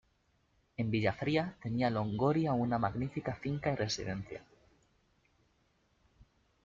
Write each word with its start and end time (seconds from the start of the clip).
En 0.77 0.89
Villafría 0.89 1.55
tenía 1.61 1.91
Longoria 1.91 2.53
una 2.53 2.79
magnífica 2.79 3.35
finca 3.35 3.71
y 3.71 3.75
residencia. 3.75 4.41